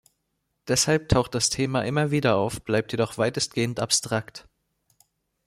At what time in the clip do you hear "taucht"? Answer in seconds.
1.09-1.35